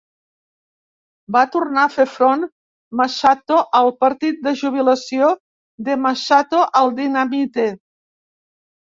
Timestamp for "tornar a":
1.55-1.89